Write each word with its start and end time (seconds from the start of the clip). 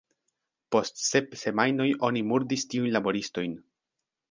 Post 0.75 1.03
sep 1.07 1.35
semajnoj 1.41 1.87
oni 2.09 2.25
murdis 2.31 2.67
tiujn 2.75 2.91
laboristojn. 2.99 3.57